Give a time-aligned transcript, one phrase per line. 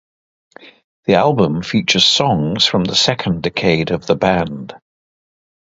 [1.05, 4.73] The album features songs from the second decade of the band.